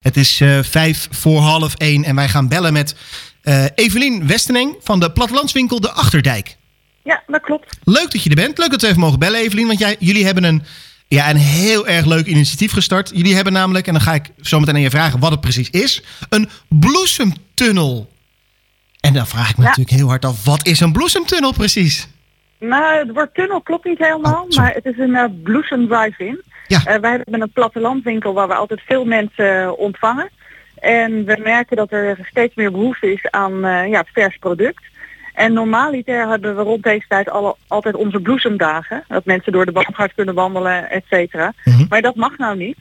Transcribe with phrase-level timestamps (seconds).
[0.00, 2.94] Het is uh, vijf voor half één en wij gaan bellen met
[3.44, 6.56] uh, Evelien Westeneng van de plattelandswinkel De Achterdijk.
[7.04, 7.76] Ja, dat klopt.
[7.84, 8.58] Leuk dat je er bent.
[8.58, 9.66] Leuk dat we even mogen bellen, Evelien.
[9.66, 10.62] Want jij, jullie hebben een,
[11.08, 13.10] ja, een heel erg leuk initiatief gestart.
[13.14, 15.70] Jullie hebben namelijk, en dan ga ik zo meteen aan je vragen wat het precies
[15.70, 18.12] is, een bloesemtunnel.
[19.00, 19.68] En dan vraag ik me Ja.
[19.68, 22.08] natuurlijk heel hard af, wat is een bloesemtunnel precies?
[22.60, 26.42] Nou, het woord tunnel klopt niet helemaal, Oh, maar het is een eh, bloesem drive-in.
[26.70, 26.84] Ja.
[26.84, 30.28] Eh, wij hebben een plattelandwinkel waar we altijd veel mensen eh, ontvangen.
[30.78, 34.82] En we merken dat er steeds meer behoefte is aan eh, ja, vers product.
[35.34, 39.04] En normaliter hebben we rond deze tijd alle, altijd onze bloesemdagen.
[39.08, 41.52] Dat mensen door de boomgaard kunnen wandelen, et cetera.
[41.64, 41.84] Mhm.
[41.88, 42.78] Maar dat mag nou niet.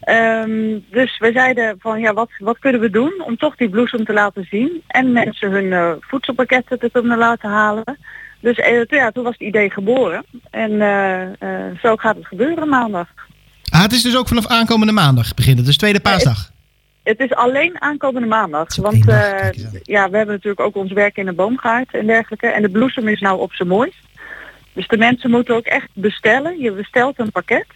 [0.00, 4.04] Ehm, dus we zeiden van ja, wat, wat kunnen we doen om toch die bloesem
[4.04, 7.98] te laten zien en mensen hun eh, voedselpakketten te kunnen laten halen.
[8.40, 12.68] Dus eh, ja, toen was het idee geboren en eh, eh, zo gaat het gebeuren
[12.68, 13.08] maandag.
[13.70, 16.50] Ah, het is dus ook vanaf aankomende maandag beginnen, dus tweede paasdag.
[17.02, 19.04] Het is alleen aankomende maandag, want
[19.82, 23.08] ja, we hebben natuurlijk ook ons werk in de boomgaard en dergelijke en de bloesem
[23.08, 24.08] is nou op zijn mooist.
[24.72, 26.58] Dus de mensen moeten ook echt bestellen.
[26.58, 27.66] Je bestelt een pakket.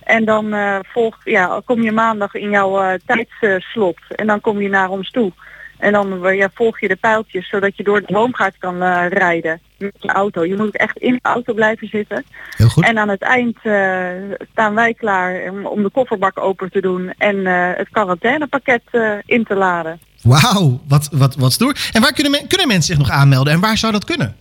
[0.00, 4.60] En dan eh volg, ja, kom je maandag in jouw eh, tijdslot en dan kom
[4.60, 5.32] je naar ons toe.
[5.80, 9.06] En dan eh, ja, volg je de pijltjes zodat je door de boomgaard kan eh,
[9.08, 10.44] rijden met je auto.
[10.44, 12.24] Je moet echt in de auto blijven zitten.
[12.56, 12.84] Heel goed.
[12.84, 14.08] En aan het eind eh,
[14.52, 18.82] staan wij klaar om, om de kofferbak open te doen en eh, het quarantainepakket
[19.26, 20.00] in te laden.
[20.22, 21.90] Wauw, wat, wat, wat stoer.
[21.92, 24.36] En waar kunnen, men- kunnen mensen zich nog aanmelden en waar zou dat kunnen?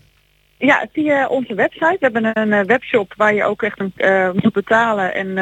[0.57, 1.97] Ja, via onze website.
[1.99, 3.93] We hebben een webshop waar je ook echt een,
[4.41, 5.35] moet betalen en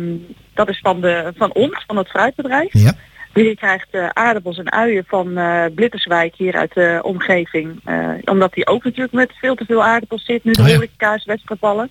[0.54, 2.74] dat is van, de, van ons, van het fruitbedrijf.
[2.74, 2.94] Ja.
[3.34, 7.80] Je krijgt eh, aardappels en uien van eh Blitterswijk hier uit de omgeving.
[7.84, 10.44] Eh, omdat die ook natuurlijk met veel te veel aardappels zit.
[10.44, 10.80] Nu de Oh ja.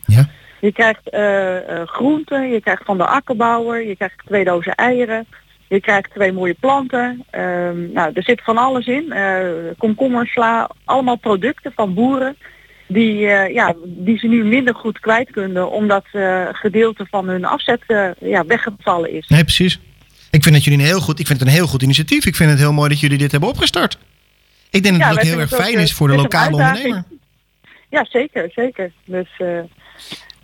[0.07, 0.29] Ja.
[0.61, 1.11] Je krijgt
[1.87, 5.27] groenten, je krijgt van de akkerbouwer, je krijgt twee dozen eieren.
[5.69, 7.25] Je krijgt twee mooie planten.
[7.31, 9.13] Ehm, nou, er zit van alles in.
[9.13, 9.41] Eh
[9.79, 12.37] komkommer, sla, allemaal producten van boeren.
[12.93, 17.45] Die, eh, ja, die ze nu minder goed kwijt kunnen omdat eh gedeelte van hun
[17.45, 19.29] afzet eh, ja, weggevallen is.
[19.29, 19.81] Nee, precies.
[20.31, 22.27] Ik vind, dat jullie een heel goed, ik vind het een heel goed initiatief.
[22.27, 23.99] Ik vind het heel mooi dat jullie dit hebben opgestart.
[24.71, 27.05] Ik denk dat het heel erg fijn is voor de lokale ondernemer.
[27.91, 28.93] Ja, zeker, zeker.
[29.05, 29.69] Dus, eh, En,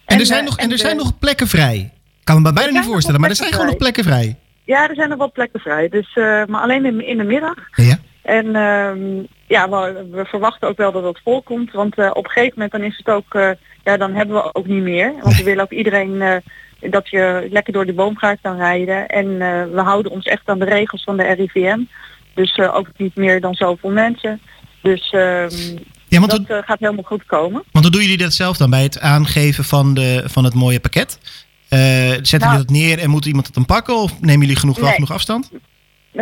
[0.04, 1.92] er zijn, nog, en er zijn nog plekken vrij.
[2.18, 4.36] Ik kan me bij bijna niet voorstellen, maar er zijn gewoon nog plekken vrij.
[4.64, 5.88] Ja, er zijn nog wat plekken vrij.
[5.88, 7.54] Dus, maar alleen in, in de middag.
[7.74, 7.97] Ja.
[8.22, 11.72] En ehm, ja, we, we verwachten ook wel dat het volkomt.
[11.72, 13.50] Want eh, op een gegeven moment dan is het ook, eh,
[13.84, 15.14] ja, dan hebben we ook niet meer.
[15.22, 16.36] Want we willen ook iedereen eh,
[16.90, 19.06] dat je lekker door de boomgaard kan rijden.
[19.08, 19.38] En
[19.74, 21.78] we houden ons echt aan de regels van de RIVM.
[22.34, 24.40] Dus ook niet meer dan zoveel mensen.
[24.82, 25.48] Dus ehm,
[26.08, 27.62] Ja, want, dat gaat helemaal goed komen.
[27.72, 30.80] want hoe doen jullie dat zelf dan bij het aangeven van, de, van het mooie
[30.80, 31.18] pakket?
[31.68, 33.96] Zetten Nou- jullie dat neer en moet iemand het dan pakken?
[33.96, 34.94] Of nemen jullie genoeg, wel Nee.
[34.94, 35.50] genoeg afstand?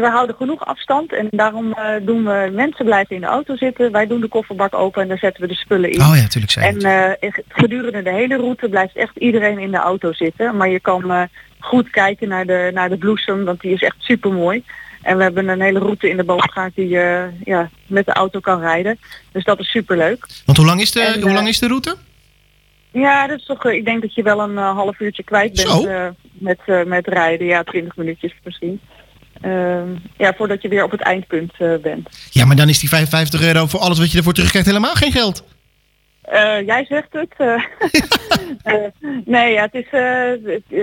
[0.01, 3.93] We houden genoeg afstand en daarom eh, doen we mensen blijven in de auto zitten.
[3.93, 6.01] Wij doen de kofferbak open en daar zetten we de spullen in.
[6.01, 9.71] Oh ja, natuurlijk zei je En eh, gedurende de hele route blijft echt iedereen in
[9.71, 10.56] de auto zitten.
[10.56, 11.23] Maar je kan eh,
[11.59, 14.65] goed kijken naar de, naar de bloesem, want die is echt super mooi.
[15.03, 18.41] En we hebben een hele route in de boomgaard die je ja, met de auto
[18.41, 18.99] kan rijden.
[19.33, 20.27] Dus dat is super leuk.
[20.45, 21.97] Want hoe lang is de, en, hoe lang is de route?
[22.93, 26.87] Ja, dat is toch, ik denk dat je wel een half uurtje kwijt bent met,
[26.87, 27.47] met rijden.
[27.47, 28.81] Ja, 20 minuutjes misschien.
[29.47, 32.09] Ehm, ja, voordat je weer op het eindpunt eh, bent.
[32.31, 35.12] Ja, maar dan is die 55 euro voor alles wat je ervoor terugkrijgt helemaal geen
[35.12, 35.45] geld.
[36.23, 37.34] Eh, jij zegt het.
[37.37, 37.62] eh.
[39.25, 39.89] Nee, ja, het is.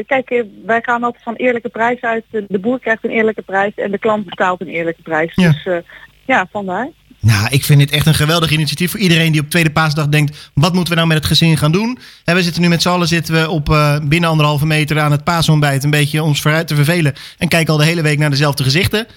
[0.06, 2.24] kijk, wij gaan altijd van eerlijke prijs uit.
[2.30, 5.32] De, boer krijgt een eerlijke prijs en de klant betaalt een eerlijke prijs.
[5.36, 5.52] Ja.
[5.52, 5.84] Dus
[6.26, 6.90] ja, vandaar.
[7.26, 10.52] Nou, ik vind dit echt een geweldig initiatief voor iedereen die op tweede paasdag denkt...
[10.54, 11.98] wat moeten we nou met het gezin gaan doen?
[12.24, 15.12] En we zitten nu met z'n allen zitten we op eh, binnen anderhalve meter aan
[15.12, 15.84] het paasontbijt...
[15.84, 19.08] een beetje ons vooruit te vervelen en kijken al de hele week naar dezelfde gezichten.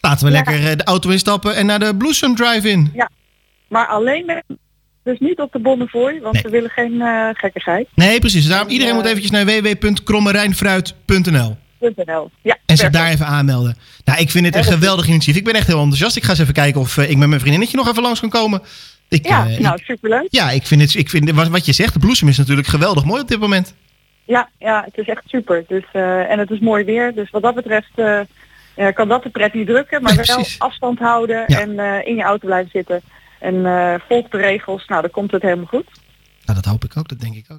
[0.00, 0.36] Laten we Ja.
[0.36, 2.92] lekker eh, de auto instappen en naar de Bloesem Drive-In.
[3.68, 4.42] Maar alleen met.
[5.04, 6.42] Dus niet op de Bonnefoy, want Nee.
[6.42, 7.88] we willen geen eh, gekkigheid.
[7.94, 8.46] Nee, precies.
[8.46, 12.30] Daarom En, iedereen moet eventjes naar www.krommerijnfruit.nl .nl.
[12.42, 13.76] Ja, en zich daar even aanmelden.
[14.04, 15.36] Nou, ik vind het een geweldig initiatief.
[15.36, 16.16] Ik ben echt heel enthousiast.
[16.16, 18.28] Ik ga eens even kijken of eh, ik met mijn vriendinnetje nog even langs kan
[18.28, 18.62] komen.
[19.08, 20.26] Ik, Ja, eh, nou superleuk.
[20.30, 23.04] ja, ik vind het, ik vind, wat, wat je zegt, de bloesem is natuurlijk geweldig
[23.04, 23.74] mooi op dit moment.
[24.24, 25.64] Ja, ja, het is echt super.
[25.68, 27.14] Dus, eh, en het is mooi weer.
[27.14, 27.90] Dus wat dat betreft
[28.94, 30.02] kan dat de pret niet drukken.
[30.02, 31.60] Maar Nee, wel afstand houden Ja.
[31.60, 33.00] en in je auto blijven zitten.
[33.38, 33.54] En
[34.08, 34.86] volg de regels.
[34.86, 35.86] Nou, dan komt het helemaal goed.
[36.44, 37.08] Nou, dat hoop ik ook.
[37.08, 37.58] Dat denk ik ook.